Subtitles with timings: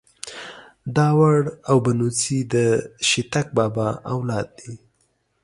[0.95, 1.37] داوړ
[1.69, 2.65] او بنوڅي ده
[3.07, 4.71] شيتک بابا اولاد دې.